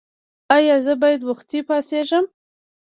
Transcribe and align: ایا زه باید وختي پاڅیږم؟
ایا 0.55 0.75
زه 0.85 0.93
باید 1.01 1.21
وختي 1.29 1.59
پاڅیږم؟ 1.67 2.25